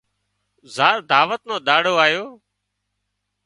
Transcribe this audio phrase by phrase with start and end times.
[0.75, 2.25] زار دعوت نو ۮاڙو آيو